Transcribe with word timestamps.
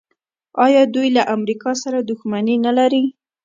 آیا 0.65 0.81
دوی 0.95 1.07
له 1.17 1.21
امریکا 1.35 1.71
سره 1.83 1.97
دښمني 2.09 2.55
نلري؟ 2.65 3.03